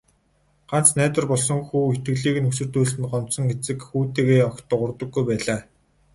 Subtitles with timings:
[0.71, 5.59] Ганц найдвар болсон хүү итгэлийг нь хөсөрдүүлсэнд гомдсон эцэг хүүтэйгээ огт дуугардаггүй байлаа.